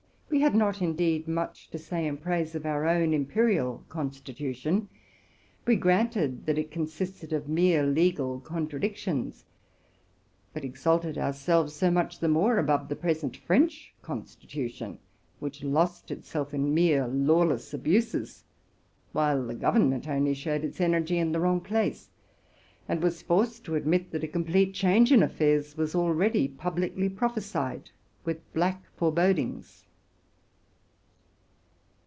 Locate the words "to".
1.71-1.77, 23.65-23.73